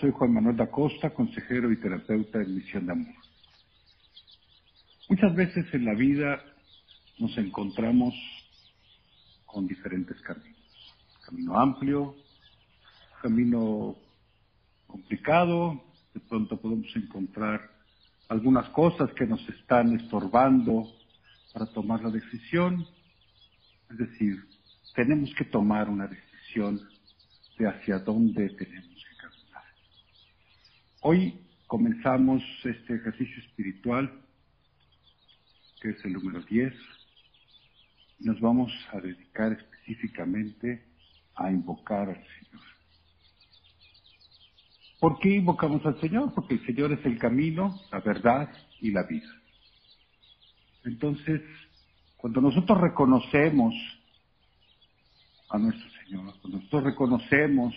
[0.00, 3.14] Soy Juan Manuel da Costa, consejero y terapeuta en Misión de Amor.
[5.08, 6.42] Muchas veces en la vida
[7.18, 8.12] nos encontramos
[9.46, 10.96] con diferentes caminos.
[11.24, 12.16] Camino amplio,
[13.22, 13.94] camino
[14.88, 15.80] complicado,
[16.12, 17.60] de pronto podemos encontrar
[18.28, 20.92] algunas cosas que nos están estorbando
[21.52, 22.84] para tomar la decisión.
[23.90, 24.44] Es decir,
[24.96, 26.80] tenemos que tomar una decisión
[27.56, 28.87] de hacia dónde tenemos.
[31.00, 34.20] Hoy comenzamos este ejercicio espiritual,
[35.80, 36.74] que es el número 10.
[38.18, 40.84] Nos vamos a dedicar específicamente
[41.36, 42.64] a invocar al Señor.
[44.98, 46.34] ¿Por qué invocamos al Señor?
[46.34, 49.32] Porque el Señor es el camino, la verdad y la vida.
[50.84, 51.40] Entonces,
[52.16, 53.72] cuando nosotros reconocemos
[55.48, 57.72] a nuestro Señor, cuando nosotros reconocemos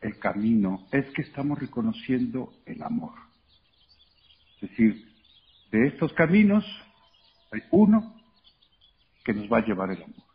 [0.00, 3.14] el camino, es que estamos reconociendo el amor.
[4.60, 5.12] Es decir,
[5.70, 6.64] de estos caminos
[7.52, 8.14] hay uno
[9.24, 10.26] que nos va a llevar el amor.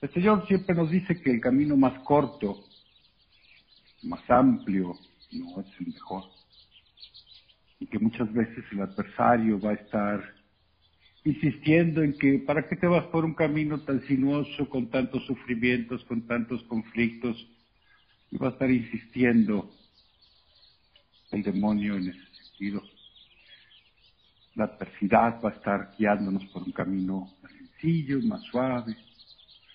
[0.00, 2.64] El Señor siempre nos dice que el camino más corto,
[4.04, 4.94] más amplio,
[5.32, 6.24] no es el mejor.
[7.80, 10.34] Y que muchas veces el adversario va a estar
[11.24, 16.04] insistiendo en que, ¿para qué te vas por un camino tan sinuoso, con tantos sufrimientos,
[16.04, 17.36] con tantos conflictos?
[18.30, 19.70] Y va a estar insistiendo
[21.30, 22.82] el demonio en ese sentido.
[24.54, 28.96] La adversidad va a estar guiándonos por un camino más sencillo, más suave.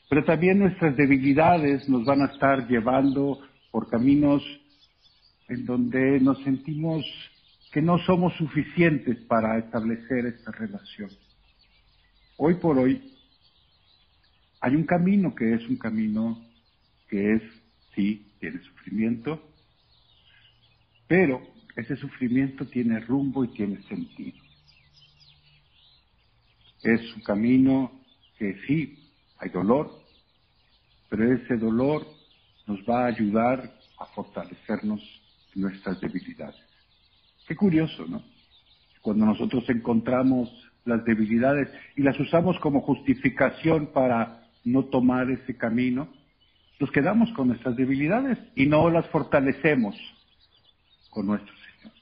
[0.09, 3.40] Pero también nuestras debilidades nos van a estar llevando
[3.72, 4.44] por caminos
[5.48, 7.06] en donde nos sentimos
[7.72, 11.09] que no somos suficientes para establecer esta relación
[12.38, 13.14] hoy por hoy
[14.59, 16.42] hay un camino que es un camino
[17.08, 17.42] que es,
[17.96, 19.42] sí, tiene sufrimiento,
[21.08, 21.42] pero
[21.78, 24.38] ese sufrimiento tiene rumbo y tiene sentido.
[26.84, 28.02] Es un camino
[28.38, 29.00] que sí,
[29.38, 29.90] hay dolor,
[31.08, 32.06] pero ese dolor
[32.68, 35.02] nos va a ayudar a fortalecernos
[35.56, 36.62] nuestras debilidades.
[37.48, 38.26] Qué curioso, ¿no?
[39.02, 40.50] Cuando nosotros encontramos
[40.84, 46.09] las debilidades y las usamos como justificación para no tomar ese camino,
[46.84, 49.96] nos quedamos con nuestras debilidades y no las fortalecemos
[51.10, 51.94] con nuestro Señor.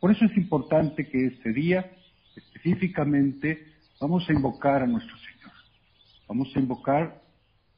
[0.00, 1.92] Por eso es importante que este día
[2.34, 5.52] específicamente vamos a invocar a nuestro Señor.
[6.26, 7.20] Vamos a invocar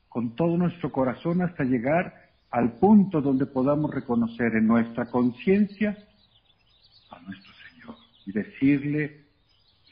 [0.09, 2.15] con todo nuestro corazón hasta llegar
[2.53, 5.99] al punto donde podamos reconocer en nuestra conciencia
[7.11, 9.25] a nuestro Señor y decirle,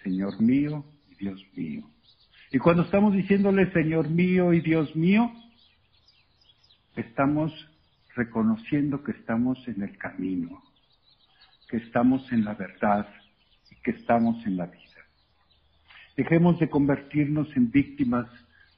[0.05, 1.83] Señor mío y Dios mío.
[2.53, 5.33] Y cuando estamos diciéndole Señor mío y Dios mío,
[6.97, 7.53] estamos
[8.14, 10.62] reconociendo que estamos en el camino,
[11.69, 13.08] que estamos en la verdad
[13.70, 14.78] y que estamos en la vida.
[16.16, 18.26] Dejemos de convertirnos en víctimas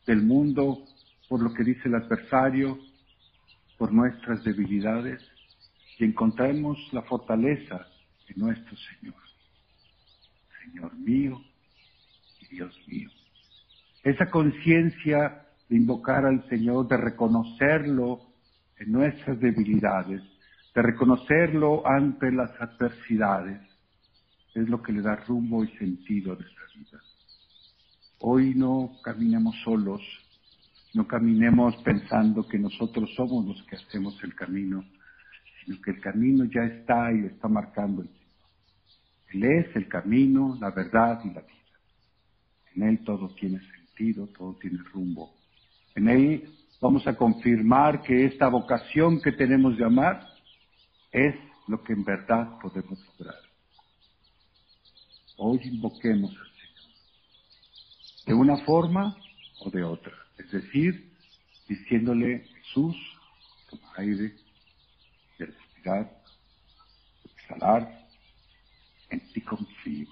[0.06, 0.84] del mundo
[1.28, 2.78] por lo que dice el adversario,
[3.76, 5.20] por nuestras debilidades
[5.98, 7.86] y encontremos la fortaleza
[8.28, 9.14] en nuestro Señor.
[10.64, 11.40] Señor mío
[12.40, 13.10] y Dios mío.
[14.02, 15.43] Esa conciencia
[15.76, 18.20] invocar al Señor, de reconocerlo
[18.78, 20.22] en nuestras debilidades,
[20.74, 23.60] de reconocerlo ante las adversidades,
[24.54, 27.00] es lo que le da rumbo y sentido a nuestra vida.
[28.20, 30.00] Hoy no caminemos solos,
[30.94, 34.84] no caminemos pensando que nosotros somos los que hacemos el camino,
[35.64, 38.08] sino que el camino ya está y está marcando el
[39.34, 41.52] él es el camino, la verdad y la vida.
[42.74, 45.33] En Él todo tiene sentido, todo tiene rumbo.
[45.94, 50.34] En Él vamos a confirmar que esta vocación que tenemos de amar
[51.12, 51.34] es
[51.68, 53.40] lo que en verdad podemos lograr.
[55.36, 56.92] Hoy invoquemos al Señor,
[58.26, 59.16] de una forma
[59.60, 61.12] o de otra, es decir,
[61.68, 62.96] diciéndole Jesús,
[63.70, 64.34] toma aire,
[65.38, 66.22] respirar,
[67.24, 68.04] exhalar,
[69.10, 70.08] en ti confío.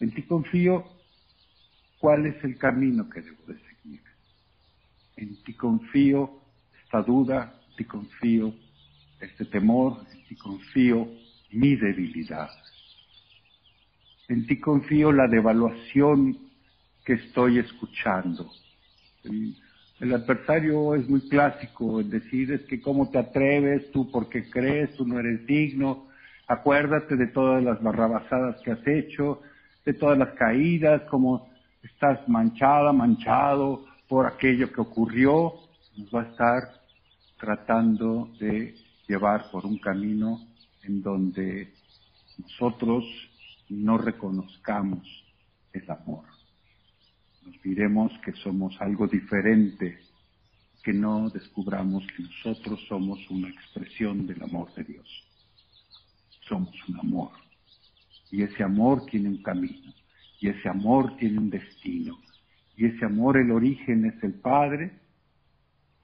[0.00, 0.84] En ti confío
[1.98, 3.75] cuál es el camino que debo de seguir.
[5.16, 6.30] En ti confío
[6.84, 8.54] esta duda, en ti confío
[9.20, 11.08] este temor, en ti confío
[11.52, 12.50] mi debilidad.
[14.28, 16.36] En ti confío la devaluación
[17.04, 18.50] que estoy escuchando.
[19.24, 24.94] El, adversario es muy clásico en decir es que cómo te atreves, tú porque crees,
[24.96, 26.06] tú no eres digno,
[26.48, 29.42] Acuérdate de todas las barrabasadas que has hecho,
[29.84, 31.50] de todas las caídas, como
[31.82, 35.54] estás manchada, manchado por aquello que ocurrió.
[35.96, 36.80] Nos va a estar
[37.38, 38.74] tratando de
[39.08, 40.40] llevar por un camino
[40.82, 41.72] en donde
[42.38, 43.04] nosotros
[43.68, 45.06] no reconozcamos
[45.72, 46.24] el amor.
[47.44, 49.98] Nos diremos que somos algo diferente,
[50.82, 55.08] que no descubramos que nosotros somos una expresión del amor de Dios.
[56.48, 57.32] Somos un amor.
[58.30, 59.92] Y ese amor tiene un camino.
[60.40, 62.18] Y ese amor tiene un destino.
[62.76, 64.92] Y ese amor, el origen es el Padre,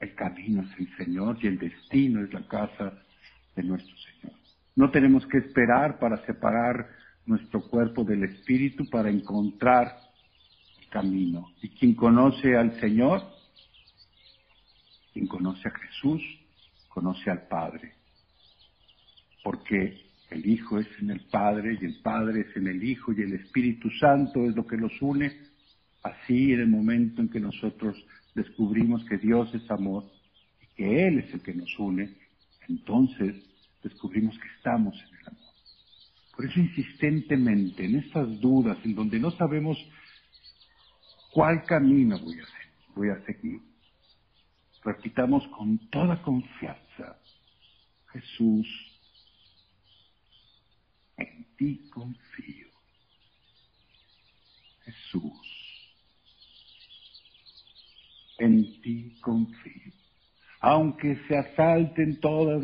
[0.01, 2.93] el camino es el Señor y el destino es la casa
[3.55, 4.37] de nuestro Señor.
[4.75, 6.89] No tenemos que esperar para separar
[7.27, 9.97] nuestro cuerpo del espíritu para encontrar
[10.81, 11.53] el camino.
[11.63, 13.23] Y quien conoce al Señor,
[15.13, 16.23] quien conoce a Jesús,
[16.89, 17.93] conoce al Padre.
[19.45, 23.23] Porque el Hijo es en el Padre y el Padre es en el Hijo y
[23.23, 25.52] el Espíritu Santo es lo que los une.
[26.03, 27.97] Así en el momento en que nosotros
[28.35, 30.11] descubrimos que Dios es amor
[30.61, 32.17] y que Él es el que nos une,
[32.69, 33.37] entonces
[33.83, 35.43] descubrimos que estamos en el amor.
[36.35, 39.79] Por eso insistentemente en estas dudas en donde no sabemos
[41.33, 42.19] cuál camino
[42.95, 43.61] voy a, seguir,
[44.85, 47.19] repitamos con toda confianza,
[48.13, 48.67] Jesús,
[51.17, 52.69] en ti confío.
[54.85, 55.62] Jesús,
[58.43, 59.93] en ti confío.
[60.61, 62.63] Aunque se asalten todas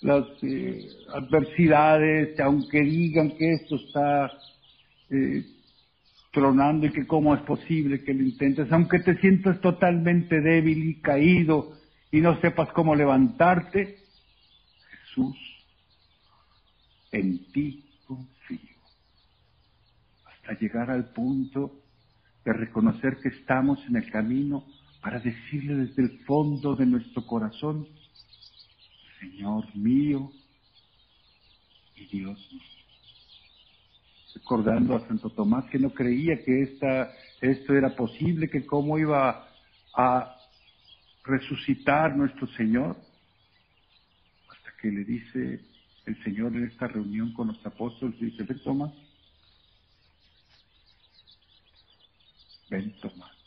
[0.00, 4.30] las eh, adversidades, aunque digan que esto está
[5.10, 5.44] eh,
[6.32, 11.00] tronando y que cómo es posible que lo intentes, aunque te sientas totalmente débil y
[11.00, 11.76] caído
[12.12, 13.98] y no sepas cómo levantarte,
[14.90, 15.36] Jesús,
[17.12, 18.78] en ti confío,
[20.24, 21.80] hasta llegar al punto
[22.44, 24.64] de reconocer que estamos en el camino
[25.00, 27.88] para decirle desde el fondo de nuestro corazón,
[29.18, 30.30] Señor mío
[31.96, 32.62] y Dios mío.
[34.34, 39.48] Recordando a Santo Tomás que no creía que esta, esto era posible, que cómo iba
[39.94, 40.36] a
[41.24, 42.96] resucitar nuestro Señor,
[44.48, 45.60] hasta que le dice
[46.06, 48.92] el Señor en esta reunión con los apóstoles, dice, ven Tomás,
[52.70, 53.39] ven Tomás.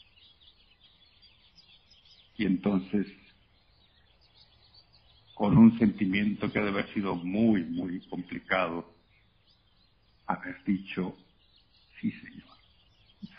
[2.43, 3.07] Y entonces
[5.33, 8.93] con un sentimiento que debe haber sido muy, muy complicado,
[10.27, 11.15] haber dicho,
[12.01, 12.57] sí Señor,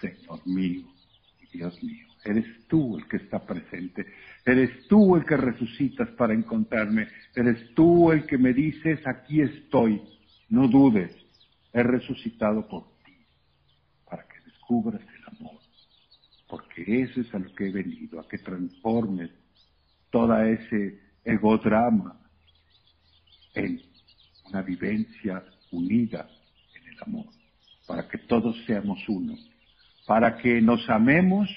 [0.01, 0.87] Señor mío
[1.53, 4.07] Dios mío, eres tú el que está presente,
[4.47, 7.07] eres tú el que resucitas para encontrarme,
[7.37, 10.01] eres tú el que me dices, aquí estoy,
[10.49, 11.15] no dudes,
[11.75, 13.13] he resucitado por ti,
[14.09, 15.61] para que descubras el amor,
[16.49, 19.31] porque eso es a lo que he venido, a que transformes
[20.11, 22.21] toda ese egodrama
[23.55, 23.81] en
[24.47, 26.29] una vivencia unida
[26.75, 27.27] en el amor,
[27.87, 29.35] para que todos seamos uno,
[30.07, 31.49] para que nos amemos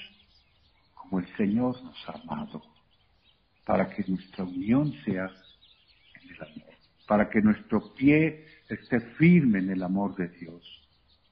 [0.94, 2.62] como el Señor nos ha amado,
[3.64, 5.30] para que nuestra unión sea
[6.22, 6.74] en el amor,
[7.06, 10.62] para que nuestro pie esté firme en el amor de Dios.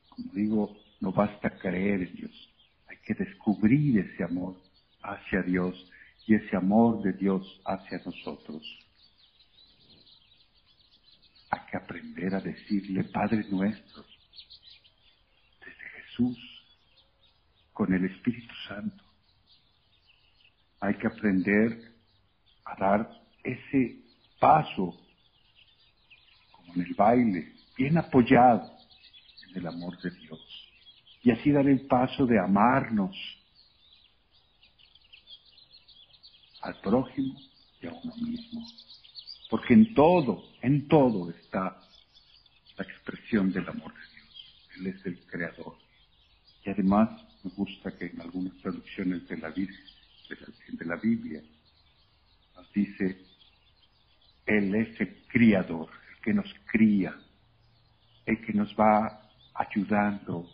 [0.09, 2.55] Como digo, no basta creer en Dios,
[3.07, 4.61] que descubrir ese amor
[5.01, 5.91] hacia Dios
[6.27, 8.63] y ese amor de Dios hacia nosotros.
[11.51, 14.05] Hay que aprender a decirle Padre nuestro
[15.61, 16.39] desde Jesús
[17.73, 19.05] con el Espíritu Santo.
[20.81, 21.95] Hay que aprender
[22.65, 24.03] a dar ese
[24.41, 24.99] paso
[26.51, 28.69] como en el baile, bien apoyado
[29.49, 30.67] en el amor de Dios.
[31.27, 33.17] Y así dar el paso de amarnos
[36.61, 37.37] al prójimo
[37.83, 38.65] y a uno mismo.
[39.51, 41.83] Porque en todo, en todo está
[42.77, 44.69] la expresión del amor de Dios.
[44.77, 45.77] Él es el creador.
[46.65, 47.11] Y además
[47.43, 51.43] me gusta que en algunas traducciones de la, de la Biblia
[52.55, 53.21] nos dice,
[54.47, 57.17] Él es el criador, el que nos cría,
[58.27, 60.49] el que nos va ayudando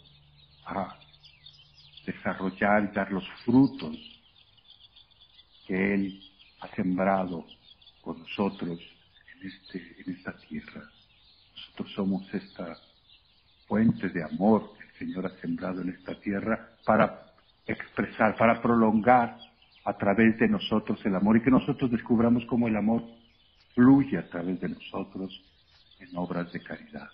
[0.66, 0.98] a
[2.06, 3.96] desarrollar y dar los frutos
[5.66, 6.22] que Él
[6.60, 7.46] ha sembrado
[8.02, 8.80] con nosotros
[9.34, 10.82] en, este, en esta tierra.
[11.54, 12.76] Nosotros somos esta
[13.66, 17.32] fuente de amor que el Señor ha sembrado en esta tierra para
[17.66, 19.38] expresar, para prolongar
[19.84, 23.02] a través de nosotros el amor y que nosotros descubramos cómo el amor
[23.74, 25.42] fluye a través de nosotros
[26.00, 27.08] en obras de caridad,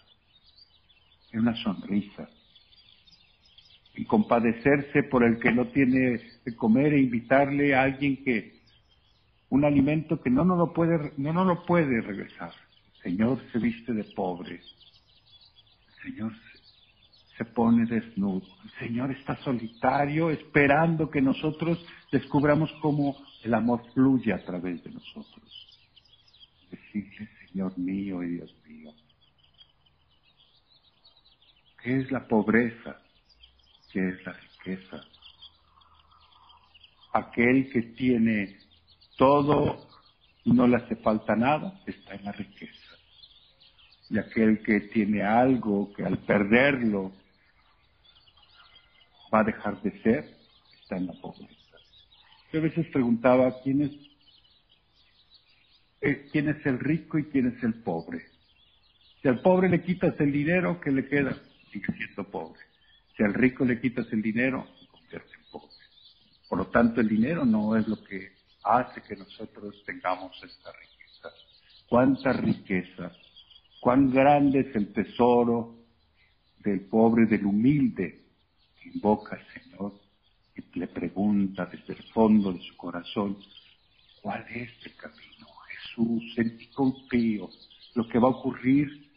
[1.32, 2.28] en una sonrisa,
[3.98, 8.60] y compadecerse por el que no tiene de comer e invitarle a alguien que
[9.48, 12.52] un alimento que no nos lo puede, no nos lo puede regresar.
[13.02, 14.60] Señor se viste de pobre.
[16.04, 16.32] Señor
[17.36, 18.46] se pone desnudo.
[18.62, 24.92] El Señor está solitario esperando que nosotros descubramos cómo el amor fluye a través de
[24.92, 25.80] nosotros.
[26.70, 28.92] Decirle, Señor mío y Dios mío,
[31.82, 33.00] ¿qué es la pobreza?
[33.92, 35.04] ¿Qué es la riqueza?
[37.12, 38.58] Aquel que tiene
[39.16, 39.88] todo
[40.44, 42.72] y no le hace falta nada, está en la riqueza.
[44.10, 47.12] Y aquel que tiene algo que al perderlo
[49.32, 50.36] va a dejar de ser,
[50.80, 51.54] está en la pobreza.
[52.52, 53.92] Yo a veces preguntaba quién es,
[56.00, 58.24] eh, quién es el rico y quién es el pobre.
[59.20, 61.36] Si al pobre le quitas el dinero, ¿qué le queda?
[61.72, 62.67] Sigue siendo pobre.
[63.18, 65.74] Si al rico le quitas el dinero, se convierte en pobre.
[66.48, 68.30] Por lo tanto, el dinero no es lo que
[68.62, 71.28] hace que nosotros tengamos esta riqueza.
[71.88, 73.10] Cuánta riqueza,
[73.80, 75.78] cuán grande es el tesoro
[76.58, 78.24] del pobre, del humilde,
[78.84, 79.94] invoca al Señor
[80.54, 83.36] y le pregunta desde el fondo de su corazón,
[84.22, 85.48] ¿cuál es el camino?
[85.66, 87.50] Jesús, en ti confío.
[87.94, 89.07] Lo que va a ocurrir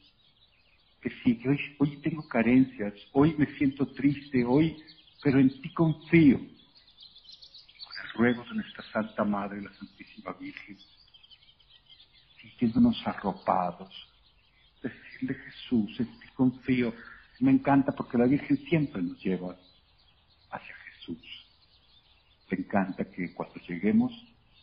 [1.02, 4.78] que si hoy, hoy tengo carencias, hoy me siento triste, hoy,
[5.24, 6.38] pero en ti confío.
[6.38, 6.48] Con
[8.04, 10.78] el ruego de nuestra Santa Madre, la Santísima Virgen,
[12.40, 13.92] sintiéndonos arropados,
[14.82, 16.94] decirle Jesús, en ti confío.
[17.40, 19.56] Me encanta porque la Virgen siempre nos lleva
[20.52, 21.48] hacia Jesús.
[22.52, 24.12] Me encanta que cuando lleguemos,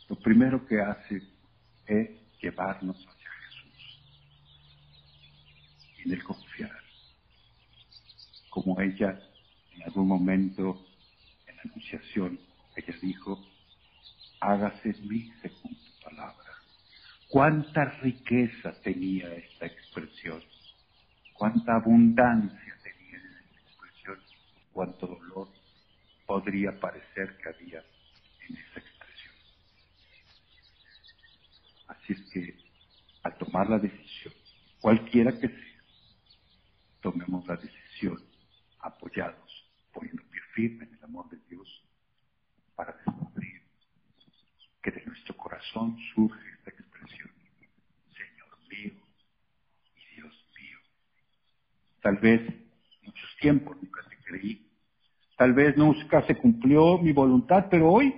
[0.09, 1.23] lo primero que hace
[1.87, 2.97] es llevarnos.
[3.18, 3.18] Y
[6.09, 6.81] en el confiar.
[8.49, 9.21] Como ella
[9.73, 10.87] en algún momento
[11.47, 12.41] en la anunciación,
[12.77, 13.47] ella dijo,
[14.41, 16.51] hágase en mí según tu palabra.
[17.29, 20.43] Cuánta riqueza tenía esta expresión,
[21.35, 24.19] cuánta abundancia tenía esta expresión,
[24.73, 25.49] cuánto dolor
[26.27, 27.85] podría parecer que había
[28.49, 29.35] en esa expresión.
[31.89, 32.57] Así es que
[33.23, 34.33] al tomar la decisión,
[34.81, 35.68] cualquiera que sea,
[37.01, 38.19] tomemos la decisión
[38.81, 41.85] apoyados, poniendo pie firme en el amor de Dios,
[42.75, 43.63] para descubrir
[44.83, 47.31] que de nuestro corazón surge esta expresión,
[48.13, 48.93] Señor mío
[49.97, 50.79] y Dios mío.
[52.01, 52.41] Tal vez
[53.03, 54.71] muchos tiempos nunca te creí,
[55.37, 58.15] tal vez nunca se cumplió mi voluntad, pero hoy,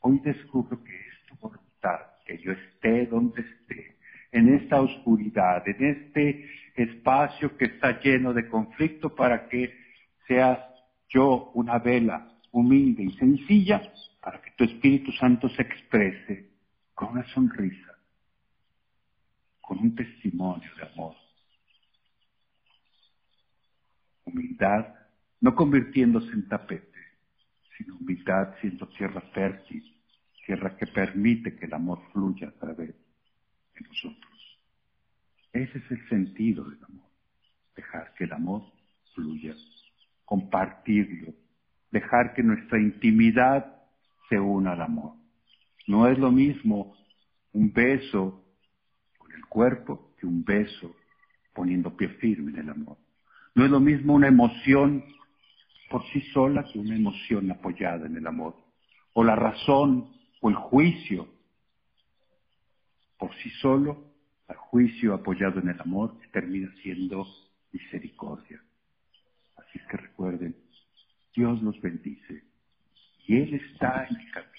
[0.00, 3.96] hoy descubro que es tu voluntad, que yo esté donde esté,
[4.32, 9.74] en esta oscuridad, en este espacio que está lleno de conflicto para que
[10.26, 10.58] seas
[11.08, 13.82] yo una vela humilde y sencilla
[14.20, 16.50] para que tu Espíritu Santo se exprese
[16.94, 17.98] con una sonrisa,
[19.60, 21.16] con un testimonio de amor.
[24.24, 24.94] Humildad,
[25.40, 27.00] no convirtiéndose en tapete,
[27.76, 29.82] sino humildad siendo tierra fértil,
[30.46, 32.94] tierra que permite que el amor fluya a través
[33.74, 34.31] de nosotros.
[35.52, 37.10] Ese es el sentido del amor,
[37.76, 38.62] dejar que el amor
[39.14, 39.54] fluya,
[40.24, 41.34] compartirlo,
[41.90, 43.82] dejar que nuestra intimidad
[44.28, 45.14] se una al amor.
[45.86, 46.96] No es lo mismo
[47.52, 48.42] un beso
[49.18, 50.96] con el cuerpo que un beso
[51.54, 52.96] poniendo pie firme en el amor.
[53.54, 55.04] No es lo mismo una emoción
[55.90, 58.56] por sí sola que una emoción apoyada en el amor.
[59.12, 60.08] O la razón
[60.40, 61.28] o el juicio
[63.18, 64.11] por sí solo
[64.48, 67.26] al juicio apoyado en el amor termina siendo
[67.72, 68.62] misericordia.
[69.56, 70.56] Así es que recuerden,
[71.34, 72.44] Dios los bendice
[73.26, 74.52] y Él está en el camino.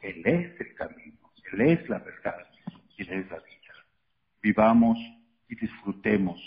[0.00, 2.46] Él es el camino, Él es la verdad
[2.96, 3.74] y Él es la vida.
[4.42, 4.98] Vivamos
[5.48, 6.38] y disfrutemos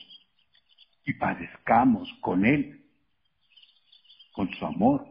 [1.06, 2.86] y padezcamos con Él,
[4.32, 5.06] con su amor,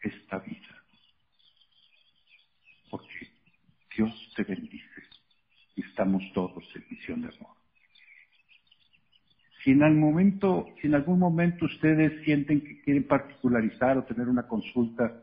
[0.00, 0.82] esta vida.
[2.88, 3.30] Porque
[3.94, 4.89] Dios te bendice
[5.80, 7.56] estamos todos en misión de amor.
[9.62, 14.28] Si en, algún momento, si en algún momento ustedes sienten que quieren particularizar o tener
[14.28, 15.22] una consulta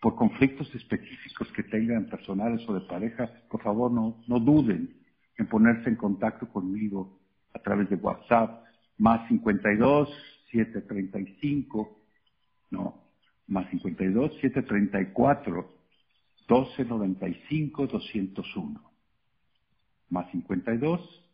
[0.00, 4.94] por conflictos específicos que tengan personales o de pareja, por favor no, no duden
[5.38, 7.18] en ponerse en contacto conmigo
[7.54, 8.64] a través de WhatsApp,
[8.98, 10.08] más 52
[10.50, 11.98] 735,
[12.70, 13.02] no,
[13.46, 15.74] más 52 734
[16.48, 18.89] 1295 201
[20.10, 21.24] más 52,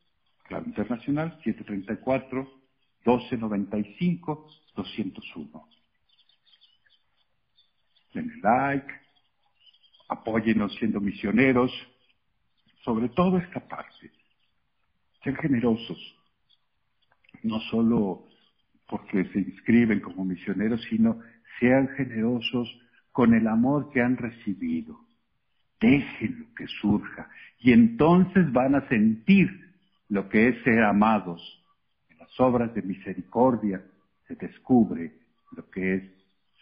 [0.44, 2.42] clave internacional, 734,
[3.04, 5.68] 1295, 201.
[8.14, 8.92] Denle like,
[10.08, 11.72] apóyenos siendo misioneros,
[12.84, 14.12] sobre todo esta parte,
[15.22, 15.98] ser generosos,
[17.42, 18.28] no solo
[18.86, 21.20] porque se inscriben como misioneros, sino
[21.58, 22.68] sean generosos
[23.12, 25.05] con el amor que han recibido.
[25.80, 27.28] Déjenlo que surja
[27.58, 29.74] y entonces van a sentir
[30.08, 31.62] lo que es ser amados.
[32.08, 33.84] En las obras de misericordia
[34.26, 35.12] se descubre
[35.52, 36.02] lo que es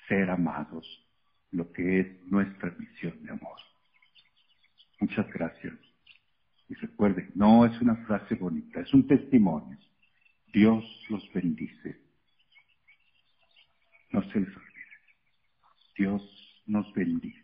[0.09, 0.87] ser amados,
[1.51, 3.59] lo que es nuestra misión de amor.
[5.01, 5.75] Muchas gracias.
[6.69, 9.79] Y recuerden, no es una frase bonita, es un testimonio.
[10.53, 12.01] Dios los bendice.
[14.11, 14.85] No se les olvide.
[15.97, 17.44] Dios nos bendice.